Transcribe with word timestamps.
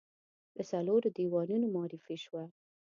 د 0.55 0.57
څلورو 0.71 1.07
دیوانونو 1.17 1.65
معرفي 1.75 2.15
شوه. 2.23 2.43